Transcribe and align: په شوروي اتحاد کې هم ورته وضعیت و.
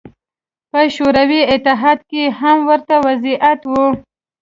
په 0.71 0.79
شوروي 0.95 1.41
اتحاد 1.53 1.99
کې 2.09 2.23
هم 2.39 2.57
ورته 2.69 2.95
وضعیت 3.07 3.61
و. 3.71 3.73